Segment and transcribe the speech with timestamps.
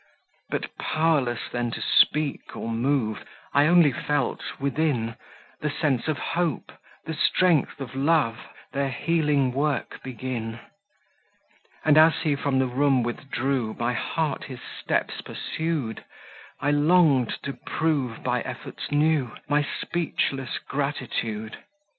[0.49, 5.15] But pow'rless then to speak or move, I only felt, within,
[5.59, 6.71] The sense of Hope,
[7.05, 8.39] the strength of Love,
[8.71, 10.59] Their healing work begin.
[11.85, 16.03] And as he from the room withdrew, My heart his steps pursued;
[16.59, 21.57] I long'd to prove, by efforts new; My speechless gratitude.